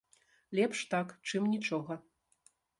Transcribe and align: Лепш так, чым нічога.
Лепш 0.59 0.81
так, 0.95 1.15
чым 1.29 1.47
нічога. 1.53 2.01